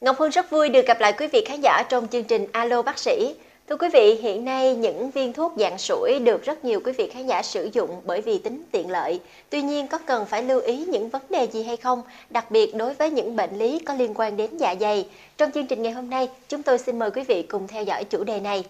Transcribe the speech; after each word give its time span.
Ngọc 0.00 0.16
Hương 0.18 0.30
rất 0.30 0.50
vui 0.50 0.68
được 0.68 0.86
gặp 0.86 1.00
lại 1.00 1.12
quý 1.12 1.26
vị 1.26 1.44
khán 1.46 1.60
giả 1.60 1.82
trong 1.88 2.08
chương 2.08 2.24
trình 2.24 2.46
Alo 2.52 2.82
Bác 2.82 2.98
sĩ. 2.98 3.34
Thưa 3.68 3.76
quý 3.76 3.88
vị, 3.92 4.14
hiện 4.14 4.44
nay 4.44 4.76
những 4.76 5.10
viên 5.10 5.32
thuốc 5.32 5.52
dạng 5.56 5.78
sủi 5.78 6.18
được 6.18 6.44
rất 6.44 6.64
nhiều 6.64 6.80
quý 6.84 6.92
vị 6.92 7.10
khán 7.12 7.26
giả 7.26 7.42
sử 7.42 7.68
dụng 7.72 8.00
bởi 8.04 8.20
vì 8.20 8.38
tính 8.38 8.62
tiện 8.70 8.90
lợi. 8.90 9.20
Tuy 9.50 9.62
nhiên 9.62 9.88
có 9.88 9.98
cần 9.98 10.26
phải 10.26 10.42
lưu 10.42 10.60
ý 10.60 10.84
những 10.84 11.08
vấn 11.08 11.22
đề 11.30 11.46
gì 11.52 11.62
hay 11.62 11.76
không, 11.76 12.02
đặc 12.30 12.50
biệt 12.50 12.74
đối 12.74 12.94
với 12.94 13.10
những 13.10 13.36
bệnh 13.36 13.58
lý 13.58 13.78
có 13.78 13.94
liên 13.94 14.14
quan 14.14 14.36
đến 14.36 14.56
dạ 14.56 14.74
dày. 14.80 15.06
Trong 15.36 15.50
chương 15.50 15.66
trình 15.66 15.82
ngày 15.82 15.92
hôm 15.92 16.10
nay, 16.10 16.28
chúng 16.48 16.62
tôi 16.62 16.78
xin 16.78 16.98
mời 16.98 17.10
quý 17.10 17.22
vị 17.28 17.42
cùng 17.42 17.68
theo 17.68 17.84
dõi 17.84 18.04
chủ 18.04 18.24
đề 18.24 18.40
này. 18.40 18.64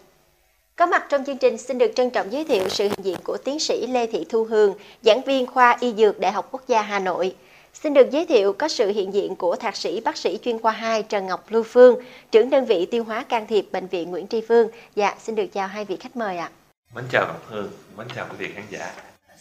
Có 0.76 0.86
mặt 0.86 1.06
trong 1.08 1.24
chương 1.24 1.38
trình 1.38 1.58
xin 1.58 1.78
được 1.78 1.92
trân 1.96 2.10
trọng 2.10 2.32
giới 2.32 2.44
thiệu 2.44 2.68
sự 2.68 2.84
hiện 2.84 3.04
diện 3.04 3.16
của 3.24 3.36
tiến 3.44 3.60
sĩ 3.60 3.86
Lê 3.86 4.06
Thị 4.06 4.26
Thu 4.28 4.44
Hương, 4.44 4.74
giảng 5.02 5.22
viên 5.22 5.46
khoa 5.46 5.76
Y 5.80 5.94
Dược 5.94 6.20
Đại 6.20 6.32
học 6.32 6.48
Quốc 6.50 6.68
gia 6.68 6.82
Hà 6.82 6.98
Nội. 6.98 7.34
Xin 7.74 7.94
được 7.94 8.10
giới 8.10 8.26
thiệu 8.26 8.52
có 8.52 8.68
sự 8.68 8.90
hiện 8.90 9.14
diện 9.14 9.36
của 9.36 9.56
Thạc 9.56 9.76
sĩ 9.76 10.00
bác 10.00 10.16
sĩ 10.16 10.38
chuyên 10.44 10.58
khoa 10.58 10.72
2 10.72 11.02
Trần 11.02 11.26
Ngọc 11.26 11.44
Lưu 11.48 11.62
Phương, 11.62 11.96
trưởng 12.30 12.50
đơn 12.50 12.64
vị 12.64 12.86
tiêu 12.90 13.04
hóa 13.04 13.24
can 13.28 13.46
thiệp 13.46 13.66
Bệnh 13.72 13.86
viện 13.86 14.10
Nguyễn 14.10 14.26
Tri 14.26 14.40
Phương. 14.48 14.68
Dạ, 14.94 15.14
xin 15.18 15.34
được 15.34 15.46
chào 15.52 15.68
hai 15.68 15.84
vị 15.84 15.96
khách 15.96 16.16
mời 16.16 16.36
ạ. 16.36 16.50
Mến 16.94 17.04
chào 17.12 17.26
Ngọc 17.26 17.42
Hương, 17.48 17.70
mến 17.96 18.06
chào 18.16 18.26
quý 18.30 18.36
vị 18.38 18.48
khán 18.54 18.64
giả. 18.70 18.94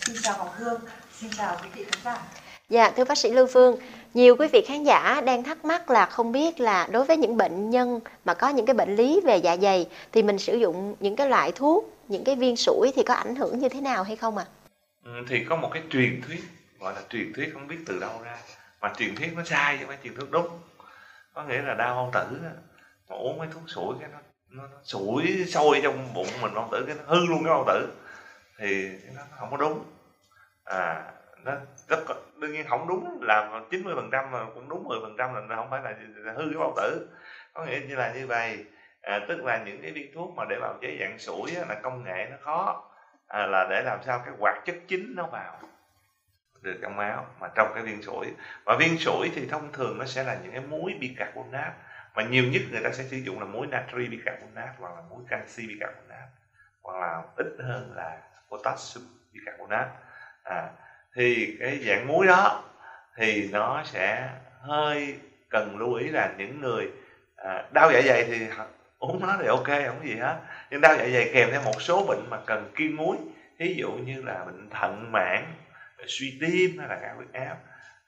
Xin 0.06 0.16
chào 0.24 0.38
Ngọc 0.38 0.54
Hương, 0.58 0.82
xin 1.20 1.30
chào 1.38 1.58
quý 1.64 1.70
vị 1.76 1.84
khán 1.84 2.00
giả. 2.04 2.43
Dạ, 2.70 2.92
thưa 2.98 3.04
bác 3.04 3.18
sĩ 3.18 3.32
Lưu 3.32 3.48
Phương, 3.48 3.78
nhiều 4.14 4.36
quý 4.36 4.48
vị 4.48 4.62
khán 4.68 4.84
giả 4.84 5.22
đang 5.22 5.44
thắc 5.44 5.66
mắc 5.66 5.90
là 5.90 6.06
không 6.06 6.32
biết 6.32 6.60
là 6.60 6.88
đối 6.92 7.06
với 7.06 7.18
những 7.18 7.38
bệnh 7.38 7.70
nhân 7.70 8.00
mà 8.26 8.34
có 8.34 8.50
những 8.50 8.66
cái 8.66 8.74
bệnh 8.74 8.96
lý 8.96 9.22
về 9.26 9.38
dạ 9.38 9.58
dày 9.58 9.88
thì 10.12 10.24
mình 10.24 10.38
sử 10.38 10.58
dụng 10.58 10.96
những 11.00 11.16
cái 11.16 11.30
loại 11.30 11.52
thuốc, 11.52 11.98
những 12.08 12.24
cái 12.24 12.36
viên 12.36 12.56
sủi 12.56 12.92
thì 12.96 13.04
có 13.04 13.14
ảnh 13.14 13.36
hưởng 13.36 13.60
như 13.60 13.70
thế 13.70 13.82
nào 13.82 14.04
hay 14.04 14.16
không 14.16 14.38
ạ? 14.38 14.46
À? 14.50 14.54
Ừ, 15.04 15.12
thì 15.30 15.46
có 15.50 15.56
một 15.56 15.70
cái 15.74 15.84
truyền 15.90 16.22
thuyết 16.28 16.44
gọi 16.80 16.94
là 16.94 17.02
truyền 17.10 17.34
thuyết 17.34 17.50
không 17.54 17.68
biết 17.68 17.78
từ 17.86 18.00
đâu 18.00 18.22
ra 18.24 18.38
mà 18.82 18.94
truyền 18.98 19.16
thuyết 19.16 19.34
nó 19.36 19.44
sai 19.44 19.78
chứ 19.80 19.86
phải 19.88 19.98
truyền 20.04 20.16
thuyết 20.16 20.32
đúng 20.32 20.48
có 21.34 21.44
nghĩa 21.44 21.62
là 21.62 21.74
đau 21.74 21.96
bao 21.96 22.12
tử 22.14 22.38
mà 23.10 23.16
uống 23.16 23.38
mấy 23.38 23.48
thuốc 23.54 23.64
sủi 23.68 23.96
cái 24.00 24.10
nó 24.14 24.18
nó, 24.50 24.64
nó 24.68 24.78
sủi 24.84 25.46
sôi 25.48 25.80
trong 25.84 26.14
bụng 26.14 26.28
mình 26.42 26.54
bao 26.54 26.70
tử 26.72 26.84
cái 26.88 26.96
nó 26.96 27.04
hư 27.06 27.26
luôn 27.26 27.44
cái 27.44 27.54
bao 27.54 27.66
tử 27.68 27.88
thì 28.60 28.90
nó 29.16 29.22
không 29.40 29.52
có 29.52 29.58
đúng 29.58 29.84
à 30.64 31.12
nó 31.44 31.52
rất 31.88 32.06
đương 32.44 32.54
nhiên 32.54 32.66
không 32.70 32.88
đúng 32.88 33.22
làm 33.22 33.68
90 33.72 33.94
phần 33.96 34.10
trăm 34.12 34.32
mà 34.32 34.40
cũng 34.56 34.70
đúng 34.70 34.84
10 34.84 35.00
phần 35.02 35.16
trăm 35.18 35.50
là 35.50 35.56
không 35.56 35.70
phải 35.70 35.82
là, 35.84 35.96
là 36.16 36.34
hư 36.34 36.44
cái 36.50 36.60
bao 36.60 36.74
tử. 36.78 37.10
Có 37.54 37.66
nghĩa 37.66 37.80
như 37.88 37.96
là 37.96 38.14
như 38.14 38.28
vậy. 38.28 38.66
À, 39.02 39.20
tức 39.28 39.44
là 39.44 39.64
những 39.66 39.82
cái 39.82 39.92
viên 39.92 40.14
thuốc 40.14 40.34
mà 40.38 40.46
để 40.50 40.60
bào 40.62 40.78
chế 40.82 40.98
dạng 41.00 41.20
sủi 41.20 41.52
là 41.52 41.76
công 41.82 42.04
nghệ 42.04 42.28
nó 42.32 42.38
khó. 42.42 42.92
À, 43.28 43.48
là 43.48 43.68
để 43.70 43.82
làm 43.82 44.00
sao 44.06 44.22
cái 44.26 44.34
hoạt 44.40 44.66
chất 44.66 44.76
chính 44.88 45.16
nó 45.16 45.28
vào 45.28 45.60
được 46.62 46.80
trong 46.82 46.96
máu 46.96 47.26
mà 47.40 47.48
trong 47.56 47.72
cái 47.76 47.84
viên 47.84 48.02
sủi. 48.02 48.28
Và 48.66 48.76
viên 48.80 48.98
sủi 48.98 49.32
thì 49.36 49.48
thông 49.48 49.72
thường 49.72 49.98
nó 49.98 50.06
sẽ 50.06 50.24
là 50.24 50.38
những 50.44 50.52
cái 50.52 50.62
muối 50.62 50.94
bicarbonate 51.00 51.74
mà 52.16 52.24
nhiều 52.24 52.44
nhất 52.44 52.62
người 52.72 52.82
ta 52.84 52.92
sẽ 52.92 53.04
sử 53.04 53.18
dụng 53.18 53.40
là 53.40 53.46
muối 53.46 53.68
natri 53.68 54.08
bicarbonate 54.08 54.74
hoặc 54.78 54.96
là 54.96 55.02
muối 55.10 55.24
canxi 55.30 55.68
bicarbonate 55.68 56.30
hoặc 56.82 57.00
là 57.00 57.24
ít 57.36 57.48
hơn 57.60 57.94
là 57.96 58.18
potassium 58.50 59.06
bicarbonate. 59.34 59.90
À, 60.44 60.70
thì 61.16 61.58
cái 61.60 61.80
dạng 61.86 62.08
muối 62.08 62.28
đó 62.28 62.64
thì 63.18 63.50
nó 63.52 63.82
sẽ 63.86 64.30
hơi 64.62 65.16
cần 65.50 65.78
lưu 65.78 65.94
ý 65.94 66.08
là 66.08 66.34
những 66.38 66.62
người 66.62 66.88
à, 67.36 67.66
đau 67.72 67.92
dạ 67.94 68.02
dày 68.06 68.24
thì 68.24 68.48
uống 69.00 69.20
nó 69.22 69.38
thì 69.40 69.48
ok 69.48 69.68
không 69.68 70.00
có 70.00 70.06
gì 70.06 70.16
hết. 70.16 70.40
Nhưng 70.72 70.82
đau 70.82 70.96
dạ 70.98 71.08
dày 71.14 71.32
kèm 71.34 71.50
theo 71.52 71.62
một 71.62 71.82
số 71.82 72.06
bệnh 72.08 72.30
mà 72.30 72.38
cần 72.46 72.72
kiêng 72.76 72.96
muối 72.96 73.18
ví 73.60 73.76
dụ 73.76 73.92
như 73.92 74.22
là 74.22 74.46
bệnh 74.46 74.70
thận 74.70 75.12
mãn 75.12 75.44
suy 76.08 76.38
tim 76.42 76.78
hay 76.80 76.90
là 76.90 77.00
cao 77.02 77.16
huyết 77.16 77.34
áp. 77.34 77.58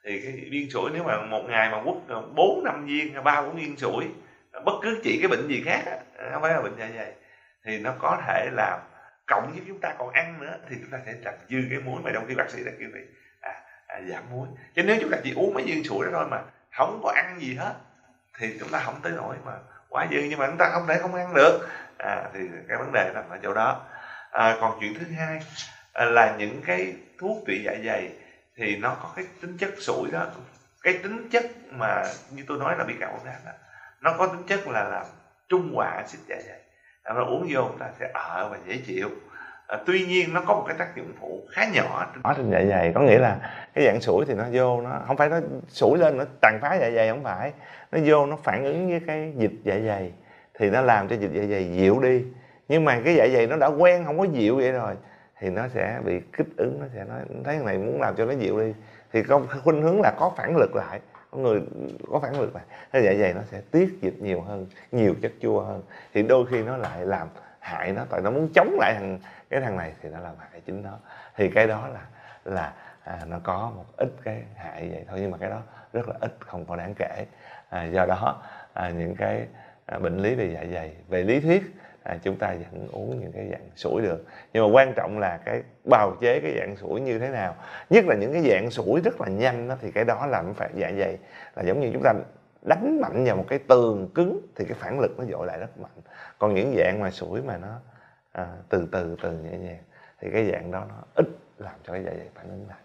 Thì 0.03 0.21
cái 0.21 0.47
viên 0.51 0.69
sủi 0.69 0.89
nếu 0.94 1.03
mà 1.03 1.21
một 1.21 1.44
ngày 1.47 1.69
mà 1.69 1.83
quất 1.83 1.95
à, 2.09 2.15
bốn 2.35 2.63
năm 2.63 2.85
viên 2.85 3.23
ba 3.23 3.41
bốn 3.41 3.55
viên 3.55 3.77
sủi 3.77 4.05
bất 4.65 4.73
cứ 4.81 4.99
chỉ 5.03 5.19
cái 5.21 5.27
bệnh 5.27 5.47
gì 5.47 5.63
khác 5.65 5.83
không 6.33 6.41
phải 6.41 6.53
là 6.53 6.61
bệnh 6.61 6.75
dạ 6.79 6.89
dày 6.97 7.11
thì 7.65 7.79
nó 7.79 7.94
có 7.99 8.21
thể 8.27 8.49
làm 8.53 8.79
cộng 9.28 9.52
với 9.52 9.62
chúng 9.68 9.80
ta 9.80 9.94
còn 9.97 10.09
ăn 10.09 10.40
nữa 10.40 10.58
thì 10.69 10.75
chúng 10.81 10.90
ta 10.90 11.00
sẽ 11.06 11.13
làm 11.24 11.34
dư 11.50 11.58
cái 11.69 11.80
muối 11.80 12.02
mà 12.02 12.12
trong 12.13 12.25
khi 12.28 12.36
bác 12.36 12.50
sĩ 12.50 12.63
đã 12.63 12.72
kêu 12.80 12.90
vậy 12.94 13.02
à, 13.41 13.53
à, 13.88 14.02
giảm 14.09 14.24
muối. 14.30 14.47
Chứ 14.75 14.84
nếu 14.84 14.97
chúng 15.02 15.12
ta 15.12 15.18
chỉ 15.24 15.34
uống 15.36 15.53
mấy 15.53 15.63
viên 15.63 15.84
sủi 15.84 16.06
đó 16.06 16.12
thôi 16.13 16.25
mà 16.30 16.41
không 16.78 17.00
có 17.03 17.12
ăn 17.16 17.40
gì 17.40 17.56
hết 17.56 17.74
thì 18.38 18.58
chúng 18.59 18.69
ta 18.69 18.80
không 18.80 19.00
tới 19.03 19.12
nổi 19.12 19.36
mà 19.46 19.53
quá 19.90 20.08
dư. 20.12 20.18
Nhưng 20.30 20.40
mà 20.40 20.47
chúng 20.47 20.58
ta 20.58 20.69
không 20.74 20.88
thể 20.88 20.97
không 21.02 21.16
ăn 21.16 21.34
được. 21.34 21.69
À, 21.97 22.24
thì 22.34 22.40
cái 22.68 22.78
vấn 22.78 22.91
đề 22.94 23.12
nằm 23.13 23.30
ở 23.30 23.38
chỗ 23.44 23.53
đó. 23.53 23.86
À, 24.31 24.58
còn 24.62 24.78
chuyện 24.80 24.94
thứ 25.00 25.06
hai 25.18 25.40
à, 25.94 26.06
là 26.06 26.36
những 26.38 26.62
cái 26.66 26.96
thuốc 27.19 27.44
trị 27.47 27.63
dạ 27.66 27.74
dày 27.86 28.12
thì 28.56 28.78
nó 28.78 28.97
có 29.03 29.13
cái 29.16 29.25
tính 29.42 29.57
chất 29.57 29.74
sủi 29.80 30.12
đó. 30.12 30.28
Cái 30.84 31.00
tính 31.03 31.30
chất 31.31 31.46
mà 31.72 32.03
như 32.31 32.44
tôi 32.47 32.59
nói 32.59 32.75
là 32.78 32.84
bị 32.84 32.94
bicarbonate 32.94 33.40
đó 33.46 33.52
nó 34.06 34.16
có 34.18 34.28
tính 34.28 34.44
chất 34.47 34.68
là 34.68 34.84
làm 34.84 35.06
trung 35.50 35.72
hòa 35.75 35.90
axit 35.90 36.19
dạ 36.28 36.36
dày 36.47 36.59
nó 37.13 37.25
uống 37.25 37.47
vô 37.49 37.61
ta 37.79 37.89
sẽ 37.99 38.09
ở 38.13 38.49
và 38.51 38.57
dễ 38.67 38.77
chịu. 38.85 39.09
À, 39.67 39.77
tuy 39.85 40.05
nhiên 40.05 40.33
nó 40.33 40.41
có 40.47 40.53
một 40.53 40.63
cái 40.67 40.75
tác 40.79 40.95
dụng 40.95 41.13
phụ 41.19 41.41
khá 41.51 41.66
nhỏ 41.73 42.07
ở 42.23 42.33
trên 42.38 42.51
dạ 42.51 42.63
dày 42.69 42.91
có 42.95 43.01
nghĩa 43.01 43.19
là 43.19 43.38
cái 43.73 43.85
dạng 43.85 44.01
sủi 44.01 44.25
thì 44.25 44.33
nó 44.33 44.43
vô 44.51 44.81
nó 44.81 45.01
không 45.07 45.17
phải 45.17 45.29
nó 45.29 45.39
sủi 45.67 45.97
lên 45.97 46.17
nó 46.17 46.23
tàn 46.41 46.59
phá 46.61 46.77
dạ 46.81 46.91
dày 46.91 47.09
không 47.09 47.23
phải. 47.23 47.53
Nó 47.91 47.99
vô 48.05 48.25
nó 48.25 48.35
phản 48.44 48.63
ứng 48.63 48.89
với 48.89 49.01
cái 49.07 49.33
dịch 49.38 49.51
dạ 49.63 49.79
dày 49.88 50.11
thì 50.59 50.69
nó 50.69 50.81
làm 50.81 51.07
cho 51.07 51.15
dịch 51.15 51.31
dạ 51.33 51.44
dày 51.49 51.71
dịu 51.71 51.99
đi. 51.99 52.25
Nhưng 52.67 52.85
mà 52.85 53.01
cái 53.05 53.15
dạ 53.15 53.27
dày 53.33 53.47
nó 53.47 53.55
đã 53.55 53.67
quen 53.67 54.05
không 54.05 54.17
có 54.17 54.23
dịu 54.23 54.55
vậy 54.55 54.71
rồi 54.71 54.95
thì 55.39 55.49
nó 55.49 55.67
sẽ 55.67 55.99
bị 56.05 56.21
kích 56.38 56.47
ứng 56.57 56.79
nó 56.79 56.85
sẽ 56.95 57.03
nói 57.03 57.19
thấy 57.45 57.55
cái 57.55 57.65
này 57.65 57.77
muốn 57.77 58.01
làm 58.01 58.15
cho 58.15 58.25
nó 58.25 58.31
dịu 58.31 58.59
đi. 58.59 58.73
Thì 59.13 59.23
có 59.23 59.41
khuynh 59.63 59.81
hướng 59.81 60.01
là 60.01 60.13
có 60.19 60.31
phản 60.38 60.57
lực 60.57 60.75
lại 60.75 60.99
người 61.38 61.62
có 62.12 62.19
phản 62.19 62.40
lực 62.40 62.56
lại 62.56 62.63
thế 62.94 63.01
dạ 63.01 63.13
dày 63.19 63.34
nó 63.34 63.41
sẽ 63.51 63.62
tiết 63.72 63.97
dịch 64.01 64.22
nhiều 64.22 64.41
hơn 64.41 64.68
nhiều 64.91 65.16
chất 65.22 65.31
chua 65.41 65.62
hơn. 65.62 65.84
Thì 66.13 66.23
đôi 66.23 66.46
khi 66.46 66.63
nó 66.63 66.78
lại 66.78 67.06
làm 67.06 67.28
hại 67.59 67.91
nó 67.91 68.06
tại 68.09 68.22
nó 68.22 68.31
muốn 68.31 68.50
chống 68.56 68.78
lại 68.79 68.94
thằng 68.94 69.19
cái 69.50 69.62
thằng 69.62 69.78
này 69.78 69.94
thì 70.01 70.09
nó 70.09 70.19
làm 70.19 70.35
hại 70.40 70.62
chính 70.66 70.84
nó. 70.84 71.00
Thì 71.35 71.50
cái 71.50 71.68
đó 71.68 71.88
là 71.88 72.06
là 72.45 72.74
à, 73.03 73.19
nó 73.28 73.40
có 73.44 73.72
một 73.75 73.85
ít 73.97 74.09
cái 74.24 74.44
hại 74.56 74.90
vậy 74.90 75.06
thôi 75.07 75.19
nhưng 75.22 75.31
mà 75.31 75.38
cái 75.38 75.50
đó 75.50 75.62
rất 75.94 76.09
là 76.09 76.16
ít 76.19 76.35
không 76.40 76.66
có 76.66 76.75
đáng 76.75 76.94
kể. 76.97 77.25
À, 77.69 77.84
do 77.84 78.06
đó 78.06 78.41
à, 78.74 78.90
những 78.90 79.16
cái 79.16 79.47
à, 79.85 80.00
bệnh 80.00 80.18
lý 80.18 80.36
về 80.36 80.51
dạ 80.54 80.65
dày 80.74 80.95
về 81.07 81.24
lý 81.24 81.39
thuyết 81.39 81.63
à, 82.06 82.18
chúng 82.24 82.36
ta 82.36 82.56
vẫn 82.72 82.88
uống 82.92 83.19
những 83.19 83.31
cái 83.31 83.48
dạng 83.52 83.69
sủi 83.75 84.02
được. 84.02 84.25
Nhưng 84.54 84.63
mà 84.63 84.69
quan 84.74 84.94
trọng 84.94 85.19
là 85.19 85.38
cái 85.46 85.63
bào 85.90 86.16
chế 86.22 86.40
cái 86.40 86.56
dạng 86.60 86.75
sủi 86.78 87.02
như 87.02 87.19
thế 87.19 87.30
nào. 87.30 87.56
Nhất 87.90 88.06
là 88.06 88.16
những 88.16 88.34
cái 88.34 88.50
dạng 88.50 88.69
sủi 88.72 89.02
rất 89.02 89.22
là 89.22 89.28
nhanh 89.28 89.68
đó, 89.68 89.75
thì 89.81 89.92
cái 89.92 90.04
đó 90.04 90.25
làm 90.25 90.54
phải 90.54 90.69
dạ 90.75 90.92
dày. 91.00 91.18
Là 91.56 91.63
giống 91.63 91.80
như 91.80 91.90
chúng 91.94 92.04
ta 92.04 92.13
đánh 92.62 93.02
mạnh 93.02 93.25
vào 93.25 93.36
một 93.36 93.46
cái 93.48 93.60
tường 93.60 94.10
cứng 94.16 94.42
thì 94.56 94.66
cái 94.66 94.78
phản 94.80 95.00
lực 95.00 95.19
nó 95.19 95.25
dội 95.25 95.48
lại 95.48 95.60
rất 95.60 95.80
mạnh. 95.80 95.92
Còn 96.40 96.54
những 96.54 96.75
dạng 96.78 97.00
mà 97.00 97.12
sủi 97.12 97.42
mà 97.42 97.57
nó 97.57 97.80
à, 98.31 98.48
từ 98.69 98.88
từ 98.92 99.18
từ 99.22 99.31
nhẹ 99.31 99.57
nhàng 99.57 99.84
thì 100.19 100.30
cái 100.31 100.52
dạng 100.52 100.72
đó 100.72 100.86
nó 100.90 100.96
ít 101.16 101.25
làm 101.57 101.75
cho 101.84 101.94
cái 101.94 102.04
dạ 102.04 102.12
dày 102.18 102.28
phản 102.36 102.50
ứng 102.50 102.66
lại. 102.69 102.78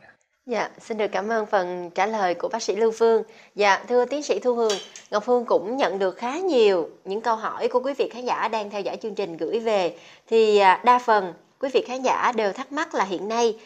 Dạ, 0.51 0.69
xin 0.81 0.99
được 0.99 1.07
cảm 1.13 1.29
ơn 1.29 1.47
phần 1.47 1.91
trả 1.95 2.07
lời 2.07 2.35
của 2.35 2.49
bác 2.49 2.63
sĩ 2.63 2.77
Lưu 2.77 2.91
Phương. 2.91 3.23
Dạ, 3.55 3.85
thưa 3.89 4.05
tiến 4.05 4.23
sĩ 4.23 4.39
Thu 4.39 4.55
Hương, 4.55 4.73
Ngọc 5.11 5.25
Phương 5.27 5.45
cũng 5.45 5.77
nhận 5.77 5.99
được 5.99 6.17
khá 6.17 6.39
nhiều 6.39 6.89
những 7.05 7.21
câu 7.21 7.37
hỏi 7.37 7.69
của 7.69 7.81
quý 7.81 7.95
vị 7.99 8.09
khán 8.13 8.25
giả 8.25 8.49
đang 8.49 8.71
theo 8.71 8.81
dõi 8.81 8.97
chương 8.97 9.15
trình 9.15 9.37
gửi 9.37 9.59
về. 9.59 9.97
Thì 10.27 10.59
à, 10.59 10.81
đa 10.85 10.99
phần 10.99 11.35
quý 11.61 11.69
vị 11.73 11.85
khán 11.87 12.03
giả 12.03 12.33
đều 12.37 12.53
thắc 12.53 12.73
mắc 12.73 12.95
là 12.95 13.05
hiện 13.05 13.29
nay 13.29 13.59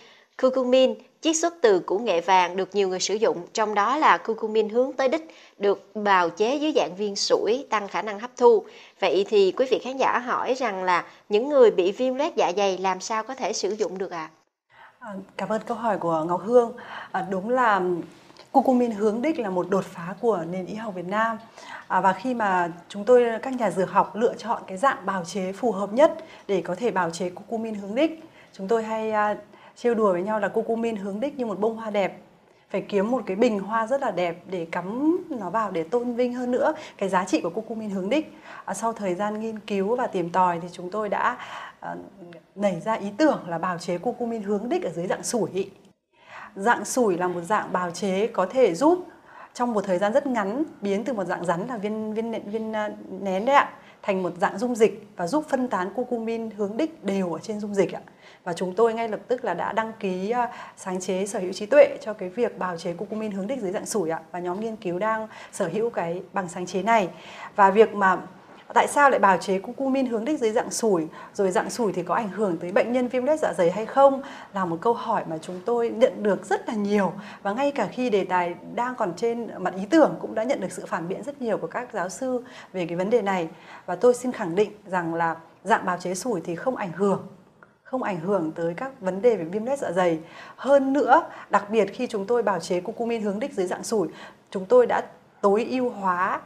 curcumin 0.43 0.95
chiết 1.21 1.37
xuất 1.37 1.55
từ 1.61 1.81
củ 1.81 1.99
nghệ 1.99 2.21
vàng 2.21 2.57
được 2.57 2.75
nhiều 2.75 2.89
người 2.89 3.01
sử 3.01 3.15
dụng, 3.15 3.47
trong 3.53 3.75
đó 3.75 3.97
là 3.97 4.19
curcumin 4.19 4.69
hướng 4.69 4.93
tới 4.93 5.09
đích 5.09 5.35
được 5.59 5.95
bào 5.95 6.31
chế 6.31 6.57
dưới 6.57 6.73
dạng 6.77 6.97
viên 6.97 7.17
sủi 7.17 7.67
tăng 7.71 7.89
khả 7.89 8.03
năng 8.03 8.21
hấp 8.21 8.31
thu. 8.37 8.65
Vậy 9.01 9.27
thì 9.29 9.53
quý 9.57 9.67
vị 9.71 9.79
khán 9.85 9.97
giả 9.97 10.19
hỏi 10.19 10.55
rằng 10.55 10.85
là 10.85 11.05
những 11.29 11.49
người 11.49 11.71
bị 11.71 11.93
viêm 11.93 12.15
loét 12.15 12.37
dạ 12.37 12.53
dày 12.57 12.79
làm 12.79 13.01
sao 13.01 13.23
có 13.23 13.35
thể 13.35 13.53
sử 13.53 13.71
dụng 13.71 13.99
được 13.99 14.11
ạ? 14.11 14.31
À? 14.33 14.44
À, 15.05 15.15
cảm 15.37 15.49
ơn 15.49 15.63
câu 15.67 15.77
hỏi 15.77 15.99
của 15.99 16.25
Ngọc 16.29 16.43
Hương. 16.45 16.73
À, 17.13 17.27
đúng 17.31 17.49
là 17.49 17.81
curcumin 18.53 18.91
hướng 18.91 19.23
đích 19.23 19.39
là 19.39 19.51
một 19.51 19.67
đột 19.71 19.85
phá 19.85 20.15
của 20.21 20.45
nền 20.51 20.67
y 20.67 20.75
học 20.75 20.95
Việt 20.95 21.07
Nam. 21.07 21.39
À, 21.89 22.01
và 22.01 22.13
khi 22.13 22.35
mà 22.35 22.73
chúng 22.89 23.05
tôi 23.05 23.25
các 23.43 23.55
nhà 23.55 23.71
dược 23.71 23.91
học 23.91 24.17
lựa 24.17 24.35
chọn 24.35 24.63
cái 24.67 24.79
dạng 24.79 25.07
bào 25.07 25.25
chế 25.25 25.53
phù 25.53 25.73
hợp 25.73 25.93
nhất 25.93 26.25
để 26.49 26.63
có 26.63 26.75
thể 26.75 26.91
bào 26.91 27.11
chế 27.11 27.31
curcumin 27.31 27.75
hướng 27.75 27.95
đích, 27.95 28.25
chúng 28.53 28.69
tôi 28.69 28.83
hay 28.83 29.11
à, 29.11 29.37
trêu 29.77 29.95
đùa 29.95 30.13
với 30.13 30.23
nhau 30.23 30.41
là 30.41 30.49
curcumin 30.49 30.97
hướng 30.97 31.21
đích 31.21 31.39
như 31.39 31.47
một 31.47 31.61
bông 31.61 31.77
hoa 31.77 31.91
đẹp 31.91 32.19
phải 32.71 32.81
kiếm 32.81 33.11
một 33.11 33.23
cái 33.27 33.37
bình 33.37 33.61
hoa 33.61 33.87
rất 33.87 34.01
là 34.01 34.11
đẹp 34.11 34.43
để 34.51 34.67
cắm 34.73 35.19
nó 35.31 35.51
vào 35.51 35.71
để 35.71 35.83
tôn 35.83 36.15
vinh 36.15 36.35
hơn 36.35 36.51
nữa 36.51 36.75
cái 36.97 37.09
giá 37.09 37.25
trị 37.25 37.41
của 37.41 37.51
curcumin 37.51 37.91
hướng 37.91 38.11
đích. 38.11 38.33
À, 38.65 38.75
sau 38.75 38.93
thời 38.93 39.15
gian 39.15 39.41
nghiên 39.41 39.59
cứu 39.59 39.97
và 39.97 40.07
tìm 40.07 40.31
tòi 40.31 40.61
thì 40.61 40.69
chúng 40.73 40.91
tôi 40.91 41.09
đã 41.09 41.39
Ờ, 41.85 41.97
nảy 42.55 42.81
ra 42.81 42.93
ý 42.93 43.11
tưởng 43.17 43.49
là 43.49 43.59
bào 43.59 43.79
chế 43.79 43.99
curcumin 43.99 44.43
hướng 44.43 44.69
đích 44.69 44.83
ở 44.83 44.91
dưới 44.91 45.07
dạng 45.07 45.23
sủi. 45.23 45.71
Dạng 46.57 46.85
sủi 46.85 47.17
là 47.19 47.29
một 47.29 47.41
dạng 47.41 47.73
bào 47.73 47.91
chế 47.91 48.27
có 48.27 48.47
thể 48.47 48.75
giúp 48.75 49.07
trong 49.55 49.75
một 49.75 49.85
thời 49.85 49.99
gian 49.99 50.13
rất 50.13 50.27
ngắn 50.27 50.63
biến 50.81 51.05
từ 51.05 51.13
một 51.13 51.25
dạng 51.25 51.45
rắn 51.45 51.67
là 51.69 51.77
viên 51.77 52.15
viên 52.15 52.31
viên, 52.31 52.51
viên 52.51 52.73
nén 53.21 53.45
đấy 53.45 53.57
ạ 53.57 53.73
thành 54.03 54.23
một 54.23 54.33
dạng 54.41 54.59
dung 54.59 54.75
dịch 54.75 55.09
và 55.17 55.27
giúp 55.27 55.45
phân 55.49 55.69
tán 55.69 55.91
curcumin 55.95 56.51
hướng 56.51 56.77
đích 56.77 57.05
đều 57.05 57.33
ở 57.33 57.39
trên 57.39 57.61
dung 57.61 57.75
dịch 57.75 57.93
ạ. 57.93 58.01
Và 58.45 58.53
chúng 58.53 58.75
tôi 58.75 58.95
ngay 58.95 59.09
lập 59.09 59.21
tức 59.29 59.45
là 59.45 59.55
đã 59.55 59.73
đăng 59.73 59.93
ký 60.01 60.31
ờ, 60.31 60.47
sáng 60.77 61.01
chế 61.01 61.27
sở 61.27 61.39
hữu 61.39 61.53
trí 61.53 61.67
tuệ 61.67 61.97
cho 62.01 62.13
cái 62.13 62.29
việc 62.29 62.59
bào 62.59 62.77
chế 62.77 62.93
curcumin 62.93 63.31
hướng 63.31 63.47
đích 63.47 63.61
dưới 63.61 63.73
dạng 63.73 63.87
sủi 63.87 64.11
ạ. 64.11 64.21
Và 64.33 64.39
nhóm 64.39 64.61
nghiên 64.61 64.77
cứu 64.77 64.99
đang 64.99 65.29
sở 65.53 65.69
hữu 65.69 65.91
cái 65.91 66.23
bằng 66.33 66.49
sáng 66.49 66.67
chế 66.67 66.83
này. 66.83 67.09
Và 67.57 67.71
việc 67.71 67.95
mà 67.95 68.19
tại 68.73 68.89
sao 68.89 69.11
lại 69.11 69.19
bào 69.19 69.37
chế 69.37 69.59
cucumin 69.59 70.07
hướng 70.07 70.25
đích 70.25 70.41
dưới 70.41 70.53
dạng 70.53 70.71
sủi? 70.71 71.07
Rồi 71.35 71.51
dạng 71.51 71.71
sủi 71.71 71.93
thì 71.93 72.03
có 72.03 72.15
ảnh 72.15 72.29
hưởng 72.29 72.57
tới 72.57 72.73
bệnh 72.73 72.93
nhân 72.93 73.09
viêm 73.09 73.25
lết 73.25 73.41
dạ 73.41 73.53
dày 73.53 73.71
hay 73.71 73.87
không? 73.87 74.23
Là 74.55 74.65
một 74.65 74.79
câu 74.81 74.93
hỏi 74.93 75.25
mà 75.29 75.39
chúng 75.39 75.61
tôi 75.65 75.91
nhận 75.91 76.23
được 76.23 76.47
rất 76.47 76.69
là 76.69 76.75
nhiều. 76.75 77.13
Và 77.43 77.53
ngay 77.53 77.71
cả 77.71 77.89
khi 77.93 78.11
đề 78.11 78.25
tài 78.25 78.55
đang 78.75 78.95
còn 78.95 79.13
trên 79.17 79.51
mặt 79.59 79.75
ý 79.77 79.87
tưởng 79.91 80.15
cũng 80.21 80.35
đã 80.35 80.43
nhận 80.43 80.61
được 80.61 80.73
sự 80.73 80.85
phản 80.87 81.09
biện 81.09 81.23
rất 81.23 81.43
nhiều 81.43 81.59
của 81.59 81.67
các 81.67 81.89
giáo 81.93 82.09
sư 82.09 82.45
về 82.73 82.87
cái 82.87 82.97
vấn 82.97 83.11
đề 83.11 83.23
này. 83.23 83.49
Và 83.87 83.97
tôi 83.97 84.15
xin 84.15 84.33
khẳng 84.33 84.55
định 84.55 84.73
rằng 84.87 85.15
là 85.15 85.37
dạng 85.65 85.87
bào 85.87 85.97
chế 85.99 86.15
sủi 86.15 86.41
thì 86.45 86.55
không 86.55 86.77
ảnh 86.77 86.93
hưởng 86.93 87.27
không 87.83 88.03
ảnh 88.03 88.21
hưởng 88.21 88.53
tới 88.53 88.75
các 88.77 89.01
vấn 89.01 89.23
đề 89.23 89.37
về 89.37 89.45
viêm 89.45 89.65
lết 89.65 89.79
dạ 89.79 89.93
dày. 89.93 90.19
Hơn 90.57 90.93
nữa, 90.93 91.23
đặc 91.51 91.71
biệt 91.71 91.85
khi 91.85 92.07
chúng 92.07 92.27
tôi 92.27 92.43
bào 92.43 92.61
chế 92.61 92.81
cucumin 92.81 93.23
hướng 93.23 93.41
đích 93.41 93.55
dưới 93.55 93.67
dạng 93.67 93.85
sủi, 93.85 94.09
chúng 94.51 94.65
tôi 94.65 94.87
đã 94.87 95.03
tối 95.41 95.67
ưu 95.71 95.91
hóa 95.91 96.41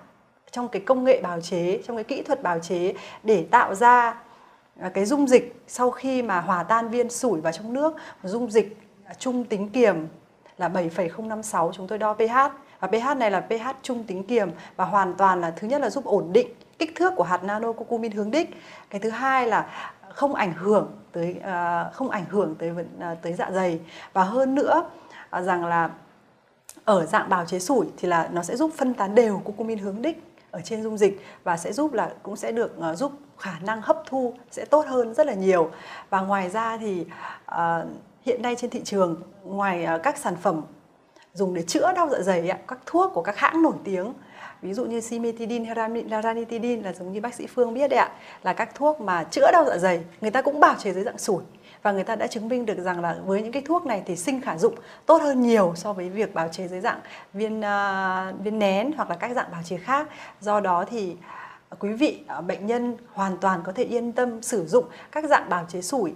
trong 0.50 0.68
cái 0.68 0.82
công 0.82 1.04
nghệ 1.04 1.20
bào 1.22 1.40
chế 1.40 1.82
trong 1.86 1.96
cái 1.96 2.04
kỹ 2.04 2.22
thuật 2.22 2.42
bào 2.42 2.58
chế 2.58 2.94
để 3.22 3.46
tạo 3.50 3.74
ra 3.74 4.14
à, 4.80 4.88
cái 4.88 5.04
dung 5.04 5.28
dịch 5.28 5.62
sau 5.68 5.90
khi 5.90 6.22
mà 6.22 6.40
hòa 6.40 6.62
tan 6.62 6.88
viên 6.88 7.10
sủi 7.10 7.40
vào 7.40 7.52
trong 7.52 7.72
nước. 7.72 7.94
Dung 8.22 8.50
dịch 8.50 8.76
trung 9.18 9.44
tính 9.44 9.68
kiềm 9.68 10.08
là 10.58 10.68
7,056 10.68 11.72
chúng 11.74 11.88
tôi 11.88 11.98
đo 11.98 12.14
pH. 12.14 12.34
Và 12.80 12.88
pH 12.88 13.16
này 13.16 13.30
là 13.30 13.40
pH 13.40 13.68
trung 13.82 14.04
tính 14.04 14.24
kiềm 14.24 14.50
và 14.76 14.84
hoàn 14.84 15.14
toàn 15.14 15.40
là 15.40 15.50
thứ 15.50 15.68
nhất 15.68 15.80
là 15.80 15.90
giúp 15.90 16.04
ổn 16.04 16.32
định 16.32 16.48
kích 16.78 16.92
thước 16.96 17.12
của 17.16 17.22
hạt 17.22 17.44
nano 17.44 17.72
curcumin 17.72 18.12
hướng 18.12 18.30
đích. 18.30 18.50
Cái 18.90 19.00
thứ 19.00 19.10
hai 19.10 19.46
là 19.46 19.70
không 20.08 20.34
ảnh 20.34 20.52
hưởng 20.52 20.92
tới 21.12 21.36
à, 21.42 21.90
không 21.92 22.10
ảnh 22.10 22.24
hưởng 22.28 22.54
tới 22.58 22.70
à, 23.00 23.14
tới 23.22 23.32
dạ 23.32 23.50
dày. 23.50 23.80
Và 24.12 24.24
hơn 24.24 24.54
nữa 24.54 24.90
rằng 25.30 25.66
là 25.66 25.90
ở 26.84 27.06
dạng 27.06 27.28
bào 27.28 27.44
chế 27.44 27.58
sủi 27.58 27.86
thì 27.96 28.08
là 28.08 28.28
nó 28.32 28.42
sẽ 28.42 28.56
giúp 28.56 28.70
phân 28.76 28.94
tán 28.94 29.14
đều 29.14 29.40
curcumin 29.44 29.78
hướng 29.78 30.02
đích 30.02 30.22
ở 30.50 30.60
trên 30.60 30.82
dung 30.82 30.98
dịch 30.98 31.20
và 31.44 31.56
sẽ 31.56 31.72
giúp 31.72 31.92
là 31.92 32.12
cũng 32.22 32.36
sẽ 32.36 32.52
được 32.52 32.76
uh, 32.90 32.96
giúp 32.96 33.12
khả 33.38 33.58
năng 33.58 33.82
hấp 33.82 34.02
thu 34.06 34.34
sẽ 34.50 34.64
tốt 34.64 34.86
hơn 34.86 35.14
rất 35.14 35.26
là 35.26 35.34
nhiều. 35.34 35.70
Và 36.10 36.20
ngoài 36.20 36.50
ra 36.50 36.76
thì 36.76 37.06
uh, 37.50 37.56
hiện 38.22 38.42
nay 38.42 38.56
trên 38.58 38.70
thị 38.70 38.80
trường 38.84 39.22
ngoài 39.44 39.86
uh, 39.96 40.02
các 40.02 40.18
sản 40.18 40.36
phẩm 40.36 40.62
dùng 41.34 41.54
để 41.54 41.62
chữa 41.62 41.92
đau 41.92 42.08
dạ 42.08 42.20
dày 42.20 42.52
các 42.68 42.78
thuốc 42.86 43.10
của 43.14 43.22
các 43.22 43.36
hãng 43.36 43.62
nổi 43.62 43.74
tiếng 43.84 44.14
ví 44.62 44.74
dụ 44.74 44.84
như 44.84 45.00
simetidin, 45.00 45.64
hay 45.64 45.74
ranitidin 46.22 46.82
là 46.82 46.92
giống 46.92 47.12
như 47.12 47.20
bác 47.20 47.34
sĩ 47.34 47.46
Phương 47.46 47.74
biết 47.74 47.88
đấy 47.88 47.98
ạ 47.98 48.10
là 48.42 48.52
các 48.52 48.74
thuốc 48.74 49.00
mà 49.00 49.24
chữa 49.24 49.50
đau 49.52 49.64
dạ 49.64 49.78
dày 49.78 50.00
người 50.20 50.30
ta 50.30 50.42
cũng 50.42 50.60
bảo 50.60 50.74
chế 50.78 50.92
dưới 50.92 51.04
dạng 51.04 51.18
sủi 51.18 51.42
và 51.82 51.92
người 51.92 52.04
ta 52.04 52.16
đã 52.16 52.26
chứng 52.26 52.48
minh 52.48 52.66
được 52.66 52.78
rằng 52.78 53.00
là 53.00 53.16
với 53.26 53.42
những 53.42 53.52
cái 53.52 53.62
thuốc 53.66 53.86
này 53.86 54.02
thì 54.06 54.16
sinh 54.16 54.40
khả 54.40 54.58
dụng 54.58 54.74
tốt 55.06 55.22
hơn 55.22 55.40
nhiều 55.40 55.72
so 55.76 55.92
với 55.92 56.08
việc 56.08 56.34
bào 56.34 56.48
chế 56.48 56.68
dưới 56.68 56.80
dạng 56.80 57.00
viên 57.32 57.60
uh, 57.60 58.44
viên 58.44 58.58
nén 58.58 58.92
hoặc 58.96 59.10
là 59.10 59.16
các 59.16 59.34
dạng 59.34 59.50
bào 59.52 59.62
chế 59.62 59.76
khác. 59.76 60.08
Do 60.40 60.60
đó 60.60 60.84
thì 60.90 61.16
à, 61.68 61.76
quý 61.80 61.92
vị 61.92 62.20
à, 62.26 62.40
bệnh 62.40 62.66
nhân 62.66 62.96
hoàn 63.12 63.36
toàn 63.36 63.60
có 63.64 63.72
thể 63.72 63.84
yên 63.84 64.12
tâm 64.12 64.42
sử 64.42 64.66
dụng 64.66 64.84
các 65.12 65.24
dạng 65.24 65.48
bào 65.48 65.66
chế 65.68 65.82
sủi. 65.82 66.14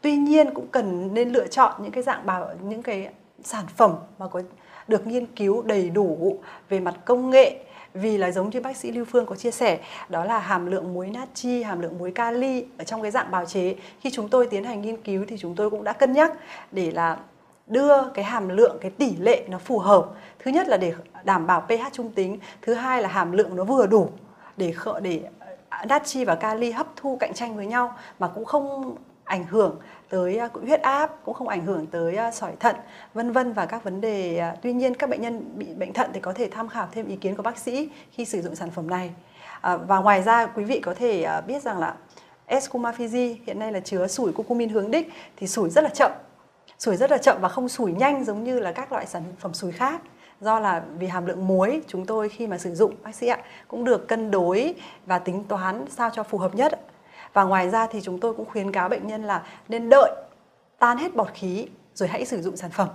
Tuy 0.00 0.16
nhiên 0.16 0.54
cũng 0.54 0.66
cần 0.66 1.14
nên 1.14 1.28
lựa 1.28 1.46
chọn 1.46 1.82
những 1.82 1.92
cái 1.92 2.02
dạng 2.02 2.26
bào 2.26 2.48
những 2.62 2.82
cái 2.82 3.08
sản 3.44 3.64
phẩm 3.76 3.94
mà 4.18 4.28
có 4.28 4.42
được 4.88 5.06
nghiên 5.06 5.26
cứu 5.26 5.62
đầy 5.62 5.90
đủ 5.90 6.38
về 6.68 6.80
mặt 6.80 6.94
công 7.04 7.30
nghệ 7.30 7.64
vì 7.94 8.18
là 8.18 8.30
giống 8.30 8.50
như 8.50 8.60
bác 8.60 8.76
sĩ 8.76 8.92
Lưu 8.92 9.04
Phương 9.04 9.26
có 9.26 9.36
chia 9.36 9.50
sẻ 9.50 9.80
đó 10.08 10.24
là 10.24 10.38
hàm 10.38 10.66
lượng 10.66 10.94
muối 10.94 11.10
natri, 11.10 11.62
hàm 11.62 11.80
lượng 11.80 11.98
muối 11.98 12.10
kali 12.10 12.64
ở 12.78 12.84
trong 12.84 13.02
cái 13.02 13.10
dạng 13.10 13.30
bào 13.30 13.44
chế. 13.44 13.74
Khi 14.00 14.10
chúng 14.10 14.28
tôi 14.28 14.46
tiến 14.46 14.64
hành 14.64 14.82
nghiên 14.82 15.02
cứu 15.02 15.24
thì 15.28 15.36
chúng 15.38 15.54
tôi 15.54 15.70
cũng 15.70 15.84
đã 15.84 15.92
cân 15.92 16.12
nhắc 16.12 16.32
để 16.72 16.90
là 16.90 17.18
đưa 17.66 18.10
cái 18.14 18.24
hàm 18.24 18.48
lượng 18.48 18.78
cái 18.80 18.90
tỷ 18.90 19.16
lệ 19.16 19.44
nó 19.48 19.58
phù 19.58 19.78
hợp. 19.78 20.06
Thứ 20.38 20.50
nhất 20.50 20.68
là 20.68 20.76
để 20.76 20.92
đảm 21.24 21.46
bảo 21.46 21.60
pH 21.60 21.92
trung 21.92 22.10
tính 22.10 22.38
thứ 22.62 22.74
hai 22.74 23.02
là 23.02 23.08
hàm 23.08 23.32
lượng 23.32 23.56
nó 23.56 23.64
vừa 23.64 23.86
đủ 23.86 24.10
để 24.56 24.74
để 25.02 25.22
à, 25.68 25.84
natri 25.88 26.24
và 26.24 26.34
kali 26.34 26.72
hấp 26.72 26.86
thu 26.96 27.16
cạnh 27.20 27.34
tranh 27.34 27.56
với 27.56 27.66
nhau 27.66 27.94
mà 28.18 28.28
cũng 28.28 28.44
không 28.44 28.96
ảnh 29.32 29.44
hưởng 29.46 29.76
tới 30.08 30.36
à, 30.36 30.48
huyết 30.54 30.82
áp, 30.82 31.10
cũng 31.24 31.34
không 31.34 31.48
ảnh 31.48 31.64
hưởng 31.64 31.86
tới 31.86 32.16
à, 32.16 32.30
sỏi 32.30 32.52
thận, 32.60 32.76
vân 33.14 33.32
vân 33.32 33.52
và 33.52 33.66
các 33.66 33.84
vấn 33.84 34.00
đề 34.00 34.38
à, 34.38 34.56
tuy 34.62 34.72
nhiên 34.72 34.94
các 34.94 35.10
bệnh 35.10 35.20
nhân 35.20 35.58
bị 35.58 35.66
bệnh 35.74 35.92
thận 35.92 36.10
thì 36.12 36.20
có 36.20 36.32
thể 36.32 36.48
tham 36.50 36.68
khảo 36.68 36.88
thêm 36.92 37.08
ý 37.08 37.16
kiến 37.16 37.36
của 37.36 37.42
bác 37.42 37.58
sĩ 37.58 37.88
khi 38.10 38.24
sử 38.24 38.42
dụng 38.42 38.54
sản 38.54 38.70
phẩm 38.70 38.90
này. 38.90 39.10
Và 39.62 39.98
ngoài 39.98 40.22
ra 40.22 40.46
quý 40.46 40.64
vị 40.64 40.80
có 40.80 40.94
thể 40.94 41.26
biết 41.46 41.62
rằng 41.62 41.78
là 41.78 41.94
Escomafisi 42.48 43.36
hiện 43.46 43.58
nay 43.58 43.72
là 43.72 43.80
chứa 43.80 44.06
sủi 44.06 44.32
curcumin 44.32 44.68
hướng 44.68 44.90
đích 44.90 45.12
thì 45.36 45.46
sủi 45.46 45.70
rất 45.70 45.84
là 45.84 45.90
chậm, 45.90 46.12
sủi 46.78 46.96
rất 46.96 47.10
là 47.10 47.18
chậm 47.18 47.36
và 47.40 47.48
không 47.48 47.68
sủi 47.68 47.92
nhanh 47.92 48.24
giống 48.24 48.44
như 48.44 48.60
là 48.60 48.72
các 48.72 48.92
loại 48.92 49.06
sản 49.06 49.22
phẩm 49.38 49.54
sủi 49.54 49.72
khác. 49.72 50.00
Do 50.40 50.60
là 50.60 50.82
vì 50.98 51.06
hàm 51.06 51.26
lượng 51.26 51.46
muối 51.46 51.82
chúng 51.86 52.06
tôi 52.06 52.28
khi 52.28 52.46
mà 52.46 52.58
sử 52.58 52.74
dụng, 52.74 52.94
bác 53.02 53.14
sĩ 53.14 53.26
ạ, 53.26 53.38
cũng 53.68 53.84
được 53.84 54.08
cân 54.08 54.30
đối 54.30 54.74
và 55.06 55.18
tính 55.18 55.44
toán 55.44 55.84
sao 55.90 56.10
cho 56.12 56.22
phù 56.22 56.38
hợp 56.38 56.54
nhất 56.54 56.80
và 57.32 57.44
ngoài 57.44 57.70
ra 57.70 57.86
thì 57.86 58.00
chúng 58.00 58.20
tôi 58.20 58.34
cũng 58.34 58.46
khuyến 58.46 58.72
cáo 58.72 58.88
bệnh 58.88 59.06
nhân 59.06 59.24
là 59.24 59.46
nên 59.68 59.88
đợi 59.88 60.12
tan 60.78 60.98
hết 60.98 61.14
bọt 61.14 61.28
khí 61.34 61.68
rồi 61.94 62.08
hãy 62.08 62.24
sử 62.24 62.42
dụng 62.42 62.56
sản 62.56 62.70
phẩm 62.70 62.88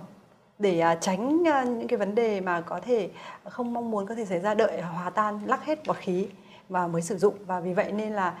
để 0.58 0.80
à, 0.80 0.94
tránh 0.94 1.48
à, 1.48 1.64
những 1.64 1.88
cái 1.88 1.96
vấn 1.96 2.14
đề 2.14 2.40
mà 2.40 2.60
có 2.60 2.80
thể 2.80 3.10
không 3.44 3.74
mong 3.74 3.90
muốn 3.90 4.06
có 4.06 4.14
thể 4.14 4.24
xảy 4.24 4.40
ra 4.40 4.54
đợi 4.54 4.80
hòa 4.80 5.10
tan, 5.10 5.40
lắc 5.46 5.64
hết 5.64 5.86
bọt 5.86 5.96
khí 5.96 6.28
và 6.68 6.86
mới 6.86 7.02
sử 7.02 7.18
dụng 7.18 7.34
và 7.46 7.60
vì 7.60 7.74
vậy 7.74 7.92
nên 7.92 8.12
là 8.12 8.34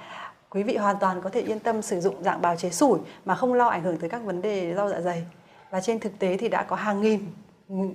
quý 0.50 0.62
vị 0.62 0.76
hoàn 0.76 0.96
toàn 1.00 1.20
có 1.20 1.30
thể 1.30 1.40
yên 1.40 1.58
tâm 1.58 1.82
sử 1.82 2.00
dụng 2.00 2.22
dạng 2.22 2.42
bào 2.42 2.56
chế 2.56 2.70
sủi 2.70 2.98
mà 3.24 3.34
không 3.34 3.54
lo 3.54 3.68
ảnh 3.68 3.82
hưởng 3.82 3.96
tới 3.96 4.10
các 4.10 4.22
vấn 4.24 4.42
đề 4.42 4.74
rau 4.74 4.88
dạ 4.88 5.00
dày 5.00 5.24
và 5.70 5.80
trên 5.80 6.00
thực 6.00 6.18
tế 6.18 6.36
thì 6.36 6.48
đã 6.48 6.62
có 6.62 6.76
hàng 6.76 7.02
nghìn, 7.02 7.26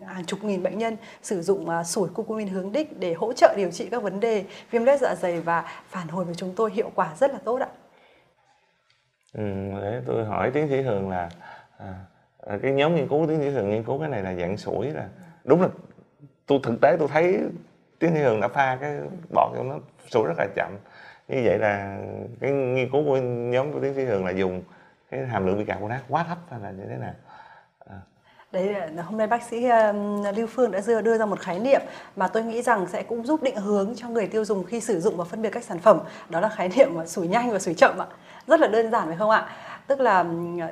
hàng 0.06 0.26
chục 0.26 0.44
nghìn 0.44 0.64
bệnh 0.64 0.78
nhân 0.78 0.98
sử 1.22 1.42
dụng 1.42 1.70
à, 1.70 1.84
sủi 1.84 2.10
cucumin 2.10 2.48
hướng 2.48 2.72
đích 2.72 3.00
để 3.00 3.14
hỗ 3.14 3.34
trợ 3.34 3.54
điều 3.58 3.72
trị 3.72 3.88
các 3.92 4.04
vấn 4.04 4.20
đề 4.20 4.46
viêm 4.72 4.84
loét 4.84 5.00
dạ 5.02 5.16
dày 5.16 5.42
và 5.42 5.64
phản 5.90 6.08
hồi 6.08 6.26
với 6.26 6.36
chúng 6.36 6.54
tôi 6.56 6.72
hiệu 6.72 6.92
quả 6.96 7.14
rất 7.20 7.32
là 7.32 7.40
tốt 7.44 7.60
ạ. 7.62 7.68
Ừ, 9.34 9.44
để 9.82 10.02
tôi 10.06 10.26
hỏi 10.26 10.52
tiến 10.52 10.68
sĩ 10.70 10.82
Hường 10.82 11.10
là 11.10 11.30
à, 11.78 11.94
à, 12.48 12.58
cái 12.62 12.72
nhóm 12.72 12.96
nghiên 12.96 13.08
cứu 13.08 13.28
tiến 13.28 13.40
sĩ 13.40 13.50
Hường 13.50 13.70
nghiên 13.70 13.84
cứu 13.84 14.00
cái 14.00 14.10
này 14.10 14.24
là 14.24 14.36
dạng 14.36 14.58
sủi 14.58 14.92
là 14.92 15.08
đúng 15.44 15.62
là 15.62 15.68
tôi 16.46 16.60
thực 16.64 16.82
tế 16.82 16.96
tôi 17.00 17.08
thấy 17.08 17.40
tiến 18.00 18.14
sĩ 18.14 18.20
Hường 18.20 18.42
đã 18.42 18.48
pha 18.48 18.78
cái 18.82 18.98
bọt 19.34 19.52
cho 19.56 19.64
nó 19.64 19.80
sủi 20.10 20.28
rất 20.28 20.34
là 20.38 20.48
chậm 20.56 20.78
như 21.28 21.42
vậy 21.46 21.58
là 21.58 21.98
cái 22.40 22.52
nghiên 22.52 22.92
cứu 22.92 23.04
của 23.06 23.18
nhóm 23.18 23.74
của 23.74 23.80
tiến 23.80 23.94
sĩ 23.96 24.04
Hường 24.04 24.26
là 24.26 24.32
dùng 24.32 24.62
cái 25.12 25.26
hàm 25.26 25.46
lượng 25.46 25.58
bicarbonat 25.58 26.02
quá 26.10 26.24
thấp 26.24 26.38
hay 26.50 26.60
là 26.60 26.72
như 26.72 26.84
thế 26.90 26.98
nào 26.98 27.14
à. 27.86 27.98
Đấy, 28.52 28.76
hôm 29.04 29.18
nay 29.18 29.28
bác 29.28 29.44
sĩ 29.44 29.68
Lưu 30.36 30.48
Phương 30.48 30.72
đã 30.72 30.82
đưa, 30.88 31.02
đưa 31.02 31.18
ra 31.18 31.26
một 31.26 31.40
khái 31.40 31.60
niệm 31.60 31.82
mà 32.16 32.28
tôi 32.28 32.44
nghĩ 32.44 32.62
rằng 32.62 32.88
sẽ 32.88 33.04
cũng 33.04 33.26
giúp 33.26 33.44
định 33.44 33.56
hướng 33.56 33.94
cho 33.96 34.10
người 34.10 34.28
tiêu 34.28 34.46
dùng 34.46 34.64
khi 34.64 34.80
sử 34.80 35.00
dụng 35.00 35.18
và 35.18 35.24
phân 35.24 35.42
biệt 35.42 35.50
các 35.50 35.64
sản 35.64 35.80
phẩm. 35.80 36.00
Đó 36.30 36.40
là 36.40 36.50
khái 36.50 36.70
niệm 36.70 37.06
sủi 37.06 37.28
nhanh 37.28 37.52
và 37.52 37.60
sủi 37.60 37.74
chậm 37.74 37.98
ạ 37.98 38.08
rất 38.48 38.60
là 38.60 38.68
đơn 38.68 38.92
giản 38.92 39.08
phải 39.08 39.18
không 39.18 39.30
ạ? 39.30 39.50
Tức 39.88 40.00
là 40.00 40.26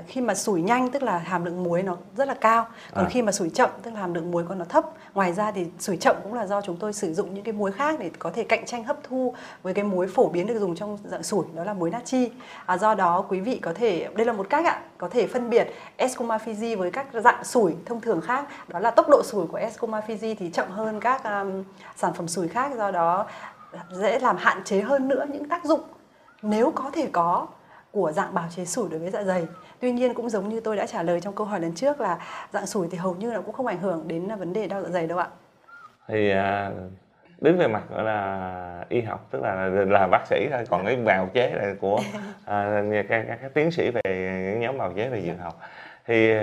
khi 0.07 0.21
mà 0.21 0.35
sủi 0.35 0.61
nhanh 0.61 0.91
tức 0.91 1.03
là 1.03 1.17
hàm 1.17 1.45
lượng 1.45 1.63
muối 1.63 1.83
nó 1.83 1.97
rất 2.17 2.27
là 2.27 2.33
cao. 2.33 2.67
Còn 2.93 3.05
à. 3.05 3.09
khi 3.09 3.21
mà 3.21 3.31
sủi 3.31 3.49
chậm 3.49 3.69
tức 3.83 3.93
là 3.93 3.99
hàm 3.99 4.13
lượng 4.13 4.31
muối 4.31 4.43
của 4.43 4.55
nó 4.55 4.65
thấp 4.65 4.85
ngoài 5.13 5.33
ra 5.33 5.51
thì 5.51 5.65
sủi 5.79 5.97
chậm 5.97 6.15
cũng 6.23 6.33
là 6.33 6.47
do 6.47 6.61
chúng 6.61 6.77
tôi 6.77 6.93
sử 6.93 7.13
dụng 7.13 7.33
những 7.33 7.43
cái 7.43 7.53
muối 7.53 7.71
khác 7.71 7.95
để 7.99 8.11
có 8.19 8.31
thể 8.33 8.43
cạnh 8.43 8.65
tranh 8.65 8.83
hấp 8.83 8.97
thu 9.03 9.33
với 9.63 9.73
cái 9.73 9.83
muối 9.83 10.07
phổ 10.07 10.29
biến 10.29 10.47
được 10.47 10.59
dùng 10.59 10.75
trong 10.75 10.97
dạng 11.03 11.23
sủi 11.23 11.45
đó 11.55 11.63
là 11.63 11.73
muối 11.73 11.89
natri. 11.89 12.31
À, 12.65 12.77
do 12.77 12.95
đó 12.95 13.25
quý 13.29 13.39
vị 13.39 13.59
có 13.61 13.73
thể 13.73 14.07
đây 14.15 14.25
là 14.25 14.33
một 14.33 14.47
cách 14.49 14.65
ạ 14.65 14.81
có 14.97 15.09
thể 15.09 15.27
phân 15.27 15.49
biệt 15.49 15.67
Escomafisi 15.97 16.77
với 16.77 16.91
các 16.91 17.05
dạng 17.13 17.43
sủi 17.43 17.75
thông 17.85 18.01
thường 18.01 18.21
khác. 18.21 18.45
Đó 18.67 18.79
là 18.79 18.91
tốc 18.91 19.09
độ 19.09 19.23
sủi 19.23 19.47
của 19.47 19.59
Escomafisi 19.59 20.35
thì 20.39 20.49
chậm 20.49 20.71
hơn 20.71 20.99
các 20.99 21.23
um, 21.23 21.63
sản 21.95 22.13
phẩm 22.13 22.27
sủi 22.27 22.47
khác 22.47 22.71
do 22.77 22.91
đó 22.91 23.25
dễ 23.91 24.19
làm 24.19 24.37
hạn 24.37 24.63
chế 24.63 24.81
hơn 24.81 25.07
nữa 25.07 25.25
những 25.29 25.49
tác 25.49 25.65
dụng 25.65 25.81
nếu 26.41 26.71
có 26.75 26.91
thể 26.93 27.09
có 27.11 27.47
của 27.91 28.11
dạng 28.11 28.33
bào 28.33 28.47
chế 28.55 28.65
sủi 28.65 28.89
đối 28.89 28.99
với 28.99 29.09
dạ 29.09 29.23
dày. 29.23 29.47
Tuy 29.79 29.91
nhiên 29.91 30.13
cũng 30.13 30.29
giống 30.29 30.49
như 30.49 30.59
tôi 30.59 30.75
đã 30.75 30.85
trả 30.85 31.03
lời 31.03 31.21
trong 31.21 31.35
câu 31.35 31.47
hỏi 31.47 31.59
lần 31.59 31.75
trước 31.75 32.01
là 32.01 32.19
dạng 32.51 32.65
sủi 32.65 32.87
thì 32.91 32.97
hầu 32.97 33.15
như 33.15 33.31
là 33.31 33.41
cũng 33.41 33.55
không 33.55 33.67
ảnh 33.67 33.79
hưởng 33.79 34.07
đến 34.07 34.27
vấn 34.39 34.53
đề 34.53 34.67
đau 34.67 34.81
dạ 34.81 34.89
dày 34.89 35.07
đâu 35.07 35.17
ạ. 35.17 35.27
Thì 36.07 36.29
à, 36.29 36.71
đứng 37.41 37.57
về 37.57 37.67
mặt 37.67 37.83
gọi 37.89 38.03
là 38.03 38.85
y 38.89 39.01
học 39.01 39.27
tức 39.31 39.41
là 39.41 39.67
là 39.67 40.07
bác 40.07 40.27
sĩ 40.27 40.47
thôi 40.51 40.63
còn 40.69 40.85
cái 40.85 40.95
bào 40.95 41.29
chế 41.33 41.53
là 41.53 41.73
của 41.81 41.99
à, 42.45 42.83
các, 43.09 43.25
các, 43.27 43.39
các 43.41 43.53
tiến 43.53 43.71
sĩ 43.71 43.91
về 43.91 44.01
những 44.51 44.59
nhóm 44.59 44.77
bào 44.77 44.93
chế 44.95 45.09
về 45.09 45.21
dược 45.21 45.39
học 45.39 45.59
thì 46.05 46.33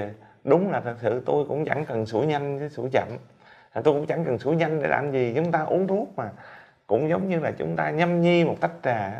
đúng 0.44 0.70
là 0.70 0.80
thật 0.80 0.94
sự 1.02 1.22
tôi 1.26 1.44
cũng 1.48 1.64
chẳng 1.64 1.84
cần 1.84 2.06
sủi 2.06 2.26
nhanh 2.26 2.58
với 2.58 2.68
sủi 2.68 2.88
chậm 2.92 3.08
tôi 3.74 3.94
cũng 3.94 4.06
chẳng 4.06 4.24
cần 4.24 4.38
sủi 4.38 4.56
nhanh 4.56 4.82
để 4.82 4.88
làm 4.88 5.12
gì 5.12 5.32
chúng 5.36 5.52
ta 5.52 5.62
uống 5.62 5.86
thuốc 5.86 6.08
mà 6.16 6.30
cũng 6.86 7.08
giống 7.08 7.28
như 7.28 7.40
là 7.40 7.50
chúng 7.58 7.76
ta 7.76 7.90
nhâm 7.90 8.20
nhi 8.20 8.44
một 8.44 8.56
tách 8.60 8.72
trà 8.82 9.12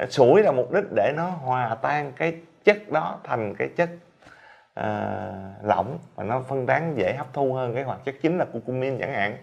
À, 0.00 0.06
sủi 0.06 0.42
là 0.42 0.52
mục 0.52 0.72
đích 0.72 0.84
để 0.96 1.12
nó 1.16 1.24
hòa 1.24 1.76
tan 1.82 2.12
cái 2.16 2.40
chất 2.64 2.76
đó 2.92 3.18
thành 3.24 3.54
cái 3.54 3.68
chất 3.76 3.88
à, 4.74 5.32
lỏng 5.62 5.98
và 6.14 6.24
nó 6.24 6.42
phân 6.48 6.66
tán 6.66 6.94
dễ 6.96 7.14
hấp 7.18 7.26
thu 7.32 7.54
hơn 7.54 7.74
cái 7.74 7.82
hoạt 7.84 7.98
chất 8.04 8.14
chính 8.22 8.38
là 8.38 8.44
curcumin 8.44 8.98
chẳng 8.98 9.12
hạn. 9.12 9.36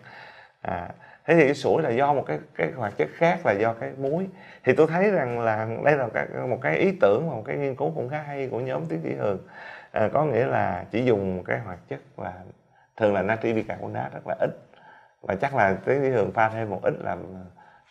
À, 0.61 0.89
thế 1.25 1.35
thì 1.35 1.45
cái 1.45 1.53
sủi 1.53 1.81
là 1.81 1.89
do 1.89 2.13
một 2.13 2.23
cái 2.27 2.39
cái 2.55 2.71
hoạt 2.75 2.97
chất 2.97 3.07
khác 3.13 3.45
là 3.45 3.51
do 3.51 3.73
cái 3.73 3.91
muối. 3.97 4.27
Thì 4.63 4.73
tôi 4.73 4.87
thấy 4.87 5.11
rằng 5.11 5.39
là 5.39 5.67
đây 5.83 5.95
là 5.97 6.07
một 6.47 6.59
cái 6.61 6.75
ý 6.75 6.91
tưởng 7.01 7.29
và 7.29 7.35
một 7.35 7.43
cái 7.45 7.55
nghiên 7.55 7.75
cứu 7.75 7.91
cũng 7.95 8.09
khá 8.09 8.21
hay 8.21 8.47
của 8.51 8.59
nhóm 8.59 8.85
tiến 8.85 8.99
sĩ 9.03 9.13
hường. 9.13 9.39
À, 9.91 10.09
có 10.13 10.25
nghĩa 10.25 10.45
là 10.45 10.85
chỉ 10.91 11.05
dùng 11.05 11.37
một 11.37 11.43
cái 11.45 11.59
hoạt 11.59 11.79
chất 11.89 11.99
là 12.17 12.33
thường 12.97 13.13
là 13.13 13.21
natri 13.21 13.53
bicarbonate 13.53 14.09
rất 14.13 14.27
là 14.27 14.35
ít. 14.39 14.49
Và 15.21 15.35
chắc 15.35 15.55
là 15.55 15.75
tiến 15.85 16.01
sĩ 16.01 16.09
hường 16.09 16.31
pha 16.31 16.49
thêm 16.49 16.69
một 16.69 16.79
ít 16.83 16.93
là 16.99 17.17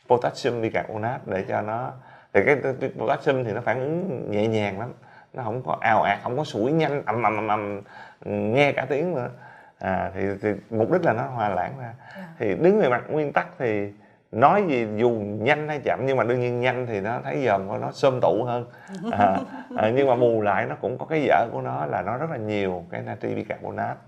potassium 0.08 0.62
bicarbonate 0.62 1.20
để 1.26 1.44
cho 1.49 1.61
nó 1.62 1.92
thì 2.37 2.43
cái 2.45 2.90
potassium 2.99 3.45
thì 3.45 3.52
nó 3.52 3.61
phản 3.61 3.81
ứng 3.81 4.31
nhẹ 4.31 4.47
nhàng 4.47 4.81
lắm. 4.81 4.93
Nó 5.33 5.43
không 5.43 5.62
có 5.62 5.76
ào 5.81 6.02
ạt 6.02 6.19
không 6.23 6.37
có 6.37 6.45
sủi 6.45 6.73
nhanh 6.73 7.02
ầm 7.07 7.23
ầm 7.23 7.37
ầm 7.37 7.49
ầm 7.49 7.81
nghe 8.25 8.73
cả 8.73 8.87
tiếng 8.88 9.14
nữa. 9.14 9.31
À, 9.78 10.11
thì, 10.14 10.21
thì 10.43 10.49
mục 10.71 10.93
đích 10.93 11.05
là 11.05 11.12
nó 11.12 11.23
hòa 11.23 11.49
lãng 11.49 11.73
ra. 11.78 11.85
Yeah. 11.85 11.97
Dạ. 12.16 12.23
thì 12.38 12.55
đứng 12.55 12.81
về 12.81 12.88
mặt 12.88 13.05
nguyên 13.09 13.33
tắc 13.33 13.47
thì 13.59 13.93
nói 14.33 14.64
gì 14.69 14.87
dù 14.97 15.11
nhanh 15.21 15.69
hay 15.69 15.81
chậm 15.85 16.00
nhưng 16.07 16.16
mà 16.16 16.25
đương 16.25 16.40
nhiên 16.40 16.61
nhanh 16.61 16.87
thì 16.87 17.00
nó 17.00 17.21
thấy 17.25 17.43
dòm 17.47 17.69
của 17.69 17.78
nó 17.78 17.90
xôm 17.93 18.19
tụ 18.23 18.45
hơn. 18.45 18.66
À, 19.12 19.37
à, 19.76 19.90
nhưng 19.95 20.09
mà 20.09 20.14
bù 20.14 20.43
lại 20.43 20.66
nó 20.66 20.75
cũng 20.81 20.99
có 20.99 21.07
cái 21.07 21.23
dở 21.23 21.47
của 21.52 21.61
nó 21.61 21.87
là 21.87 22.02
nó 22.02 22.16
rất 22.16 22.31
là 22.31 22.37
nhiều 22.37 22.85
cái 22.90 23.02
natri 23.02 23.35
bicarbonate. 23.35 24.00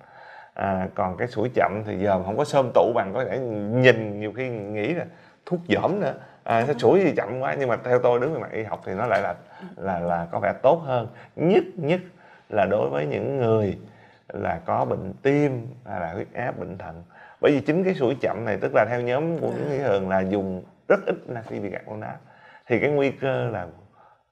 À, 0.55 0.89
còn 0.95 1.17
cái 1.17 1.29
sủi 1.29 1.51
chậm 1.55 1.83
thì 1.87 2.05
dòm 2.05 2.25
không 2.25 2.37
có 2.37 2.45
xôm 2.45 2.71
tụ 2.75 2.93
bằng 2.95 3.13
có 3.15 3.25
thể 3.25 3.39
nhìn 3.73 4.21
nhiều 4.21 4.33
khi 4.37 4.49
nghĩ 4.49 4.95
là 4.95 5.05
thuốc 5.47 5.61
giảm 5.69 6.01
nữa 6.01 6.15
à, 6.49 6.65
nó 6.69 6.75
sủi 6.79 7.01
thì 7.05 7.13
chậm 7.17 7.41
quá 7.41 7.57
nhưng 7.59 7.69
mà 7.69 7.77
theo 7.85 7.99
tôi 7.99 8.21
đứng 8.21 8.35
về 8.35 8.41
mặt 8.41 8.53
y 8.53 8.63
học 8.63 8.83
thì 8.87 8.95
nó 8.95 9.07
lại 9.07 9.23
là 9.23 9.35
là 9.77 10.01
là 10.01 10.27
có 10.33 10.41
vẻ 10.41 10.53
tốt 10.63 10.83
hơn. 10.85 11.09
Nhất 11.37 11.65
nhất 11.77 12.01
là 12.49 12.67
đối 12.71 12.91
với 12.91 13.07
những 13.07 13.37
người 13.37 13.79
là 14.29 14.61
có 14.65 14.85
bệnh 14.85 15.13
tim 15.23 15.67
hay 15.87 16.01
là 16.01 16.13
huyết 16.13 16.27
áp 16.35 16.59
bệnh 16.59 16.79
thận. 16.79 17.03
Bởi 17.41 17.53
vì 17.53 17.61
chính 17.61 17.85
cái 17.85 17.95
sủi 17.95 18.17
chậm 18.21 18.45
này 18.45 18.59
tức 18.61 18.73
là 18.75 18.87
theo 18.89 19.01
nhóm 19.01 19.39
của 19.39 19.51
những 19.51 19.79
thường 19.79 20.09
là 20.09 20.21
dùng 20.21 20.65
rất 20.89 21.01
ít 21.07 21.17
natri 21.27 21.61
bicarbonate 21.61 22.19
thì 22.67 22.81
cái 22.81 22.91
nguy 22.91 23.11
cơ 23.11 23.49
là 23.51 23.67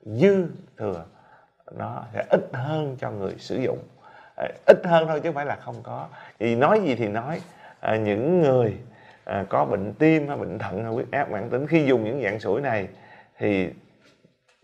dư 0.04 0.46
thừa 0.78 1.04
nó 1.72 2.04
sẽ 2.14 2.24
ít 2.30 2.48
hơn 2.52 2.96
cho 3.00 3.10
người 3.10 3.34
sử 3.38 3.56
dụng. 3.56 3.78
À, 4.36 4.48
ít 4.66 4.78
hơn 4.84 5.06
thôi 5.06 5.20
chứ 5.20 5.28
không 5.28 5.34
phải 5.34 5.46
là 5.46 5.56
không 5.56 5.76
có. 5.82 6.06
Vì 6.38 6.54
nói 6.54 6.80
gì 6.80 6.94
thì 6.94 7.08
nói 7.08 7.40
à, 7.80 7.96
những 7.96 8.40
người 8.40 8.76
à, 9.26 9.44
có 9.48 9.64
bệnh 9.64 9.94
tim 9.94 10.28
hay 10.28 10.36
bệnh 10.36 10.58
thận 10.58 10.84
hay 10.84 10.92
huyết 10.92 11.06
áp 11.10 11.30
mãn 11.30 11.50
tính 11.50 11.66
khi 11.66 11.84
dùng 11.84 12.04
những 12.04 12.22
dạng 12.22 12.40
sủi 12.40 12.60
này 12.60 12.88
thì 13.38 13.70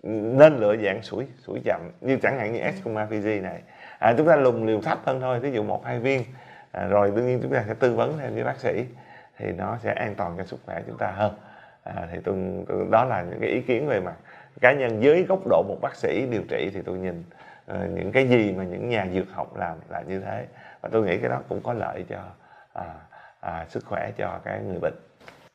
nên 0.02 0.56
lựa 0.56 0.76
dạng 0.76 1.02
sủi 1.02 1.26
sủi 1.38 1.60
chậm 1.64 1.80
như 2.00 2.18
chẳng 2.22 2.38
hạn 2.38 2.52
như 2.52 2.60
escomafisi 2.60 3.42
này. 3.42 3.62
À, 3.98 4.14
chúng 4.18 4.26
ta 4.26 4.36
lùng 4.36 4.66
liều 4.66 4.80
thấp 4.80 4.98
hơn 5.04 5.20
thôi 5.20 5.40
ví 5.40 5.52
dụ 5.52 5.62
một 5.62 5.84
hai 5.84 5.98
viên. 5.98 6.22
À, 6.72 6.86
rồi 6.86 7.12
đương 7.16 7.26
nhiên 7.26 7.38
chúng 7.42 7.52
ta 7.52 7.64
sẽ 7.66 7.74
tư 7.74 7.94
vấn 7.94 8.18
thêm 8.18 8.34
với 8.34 8.44
bác 8.44 8.60
sĩ 8.60 8.86
thì 9.38 9.52
nó 9.52 9.78
sẽ 9.82 9.92
an 9.92 10.14
toàn 10.14 10.34
cho 10.38 10.44
sức 10.44 10.60
khỏe 10.66 10.82
chúng 10.86 10.98
ta 10.98 11.06
hơn. 11.06 11.34
À, 11.84 12.08
thì 12.12 12.18
tôi, 12.24 12.36
tôi 12.68 12.86
đó 12.90 13.04
là 13.04 13.22
những 13.22 13.40
cái 13.40 13.50
ý 13.50 13.60
kiến 13.60 13.86
về 13.86 14.00
mặt 14.00 14.14
cá 14.60 14.72
nhân 14.72 15.02
dưới 15.02 15.24
góc 15.28 15.46
độ 15.46 15.62
một 15.68 15.76
bác 15.80 15.94
sĩ 15.96 16.26
điều 16.30 16.42
trị 16.48 16.70
thì 16.74 16.82
tôi 16.84 16.98
nhìn 16.98 17.24
uh, 17.72 17.90
những 17.90 18.12
cái 18.12 18.28
gì 18.28 18.52
mà 18.52 18.64
những 18.64 18.88
nhà 18.88 19.06
dược 19.14 19.30
học 19.32 19.56
làm 19.56 19.76
là 19.88 20.02
như 20.02 20.20
thế. 20.20 20.46
Và 20.80 20.88
tôi 20.92 21.06
nghĩ 21.06 21.18
cái 21.18 21.30
đó 21.30 21.40
cũng 21.48 21.60
có 21.62 21.72
lợi 21.72 22.04
cho 22.08 22.18
à, 22.72 22.84
à, 23.42 23.66
sức 23.70 23.84
khỏe 23.86 24.12
cho 24.18 24.40
cái 24.44 24.60
người 24.68 24.78
bệnh 24.78 24.94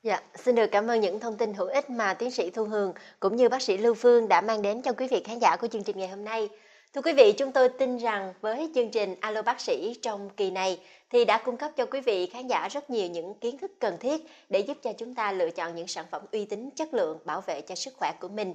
Dạ, 0.04 0.22
xin 0.36 0.56
được 0.56 0.68
cảm 0.72 0.88
ơn 0.88 1.02
những 1.02 1.20
thông 1.20 1.38
tin 1.38 1.54
hữu 1.54 1.68
ích 1.68 1.90
mà 1.90 2.14
tiến 2.14 2.32
sĩ 2.32 2.50
Thu 2.50 2.66
Hường 2.66 2.94
cũng 3.20 3.36
như 3.36 3.50
bác 3.50 3.62
sĩ 3.62 3.78
Lưu 3.78 3.94
Phương 3.94 4.28
đã 4.28 4.42
mang 4.42 4.62
đến 4.62 4.82
cho 4.82 4.94
quý 4.94 5.08
vị 5.12 5.24
khán 5.26 5.40
giả 5.40 5.56
của 5.56 5.68
chương 5.68 5.84
trình 5.84 5.98
ngày 5.98 6.08
hôm 6.08 6.26
nay. 6.26 6.50
Thưa 6.94 7.02
quý 7.02 7.14
vị, 7.14 7.32
chúng 7.32 7.52
tôi 7.52 7.70
tin 7.70 7.98
rằng 7.98 8.34
với 8.42 8.72
chương 8.76 8.92
trình 8.92 9.16
Alo 9.20 9.42
Bác 9.42 9.62
sĩ 9.62 9.96
trong 10.02 10.30
kỳ 10.30 10.52
này 10.52 10.80
thì 11.10 11.26
đã 11.26 11.42
cung 11.46 11.58
cấp 11.58 11.72
cho 11.76 11.86
quý 11.86 12.02
vị 12.02 12.26
khán 12.26 12.48
giả 12.48 12.68
rất 12.68 12.90
nhiều 12.90 13.08
những 13.08 13.34
kiến 13.34 13.58
thức 13.58 13.72
cần 13.80 13.98
thiết 14.00 14.22
để 14.50 14.60
giúp 14.60 14.78
cho 14.84 14.94
chúng 14.94 15.16
ta 15.16 15.32
lựa 15.32 15.50
chọn 15.50 15.76
những 15.76 15.88
sản 15.88 16.06
phẩm 16.12 16.22
uy 16.32 16.46
tín, 16.46 16.70
chất 16.76 16.94
lượng, 16.94 17.20
bảo 17.26 17.42
vệ 17.42 17.62
cho 17.62 17.76
sức 17.76 17.94
khỏe 17.98 18.12
của 18.20 18.28
mình. 18.28 18.54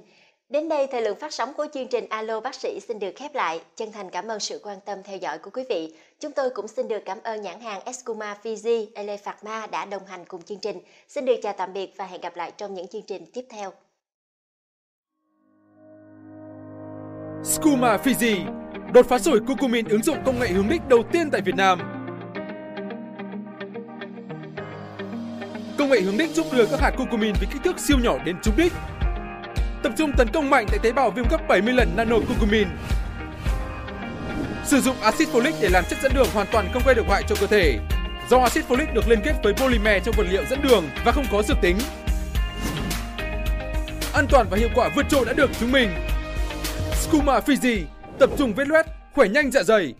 Đến 0.53 0.69
đây, 0.69 0.87
thời 0.87 1.01
lượng 1.01 1.19
phát 1.19 1.33
sóng 1.33 1.53
của 1.53 1.67
chương 1.73 1.87
trình 1.87 2.05
Alo 2.09 2.39
Bác 2.39 2.55
sĩ 2.55 2.79
xin 2.87 2.99
được 2.99 3.11
khép 3.15 3.35
lại. 3.35 3.61
Chân 3.75 3.91
thành 3.91 4.09
cảm 4.09 4.27
ơn 4.27 4.39
sự 4.39 4.59
quan 4.63 4.77
tâm 4.85 5.03
theo 5.03 5.17
dõi 5.17 5.37
của 5.37 5.49
quý 5.53 5.63
vị. 5.69 5.95
Chúng 6.19 6.31
tôi 6.31 6.49
cũng 6.49 6.67
xin 6.67 6.87
được 6.87 6.99
cảm 7.05 7.17
ơn 7.23 7.41
nhãn 7.41 7.59
hàng 7.59 7.81
Escuma 7.85 8.37
Fiji, 8.43 8.85
Ele 8.95 9.17
Pharma 9.17 9.67
đã 9.67 9.85
đồng 9.85 10.05
hành 10.05 10.25
cùng 10.27 10.41
chương 10.41 10.59
trình. 10.59 10.79
Xin 11.07 11.25
được 11.25 11.35
chào 11.43 11.53
tạm 11.57 11.73
biệt 11.73 11.93
và 11.97 12.05
hẹn 12.05 12.21
gặp 12.21 12.35
lại 12.35 12.51
trong 12.57 12.73
những 12.73 12.87
chương 12.87 13.01
trình 13.01 13.25
tiếp 13.33 13.45
theo. 13.49 13.71
Scuma 17.43 17.97
Fiji, 17.97 18.37
đột 18.93 19.05
phá 19.05 19.19
sủi 19.19 19.39
curcumin 19.39 19.87
ứng 19.89 20.03
dụng 20.03 20.17
công 20.25 20.39
nghệ 20.39 20.47
hướng 20.47 20.69
đích 20.69 20.81
đầu 20.89 21.03
tiên 21.11 21.29
tại 21.31 21.41
Việt 21.41 21.55
Nam. 21.55 21.79
Công 25.77 25.89
nghệ 25.89 26.01
hướng 26.01 26.17
đích 26.17 26.29
giúp 26.29 26.45
đưa 26.51 26.65
các 26.65 26.79
hạt 26.79 26.91
curcumin 26.97 27.33
với 27.33 27.47
kích 27.53 27.61
thước 27.63 27.79
siêu 27.79 27.97
nhỏ 28.03 28.17
đến 28.25 28.35
trúng 28.43 28.55
đích. 28.57 28.73
Tập 29.83 29.93
trung 29.97 30.11
tấn 30.17 30.27
công 30.33 30.49
mạnh 30.49 30.65
tại 30.69 30.79
tế 30.79 30.91
bào 30.91 31.11
viêm 31.11 31.27
gấp 31.27 31.47
70 31.47 31.73
lần 31.73 31.95
nano 31.95 32.15
curcumin. 32.15 32.67
Sử 34.65 34.81
dụng 34.81 34.95
axit 35.01 35.29
folic 35.29 35.53
để 35.61 35.69
làm 35.69 35.83
chất 35.89 35.99
dẫn 36.03 36.11
đường 36.15 36.27
hoàn 36.33 36.47
toàn 36.51 36.69
không 36.73 36.81
gây 36.85 36.95
độc 36.95 37.09
hại 37.09 37.23
cho 37.29 37.35
cơ 37.41 37.47
thể. 37.47 37.79
Do 38.29 38.37
axit 38.39 38.65
folic 38.67 38.93
được 38.93 39.07
liên 39.07 39.19
kết 39.25 39.33
với 39.43 39.53
polymer 39.53 40.03
trong 40.03 40.15
vật 40.17 40.27
liệu 40.29 40.43
dẫn 40.49 40.61
đường 40.61 40.89
và 41.05 41.11
không 41.11 41.25
có 41.31 41.43
dược 41.43 41.57
tính. 41.61 41.77
An 44.13 44.25
toàn 44.29 44.47
và 44.51 44.57
hiệu 44.57 44.69
quả 44.75 44.89
vượt 44.95 45.05
trội 45.09 45.25
đã 45.25 45.33
được 45.33 45.49
chứng 45.59 45.71
minh 45.71 45.89
Scuma 46.93 47.39
Fiji 47.39 47.81
tập 48.19 48.29
trung 48.37 48.53
vết 48.53 48.67
loét, 48.67 48.85
khỏe 49.13 49.27
nhanh 49.27 49.51
dạ 49.51 49.63
dày. 49.63 49.93